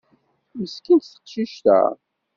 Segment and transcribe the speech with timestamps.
[0.57, 1.79] Meskint teqcict-a.